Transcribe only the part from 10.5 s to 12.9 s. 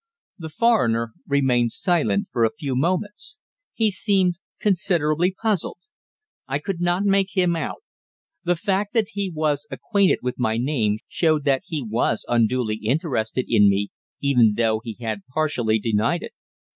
name showed that he was unduly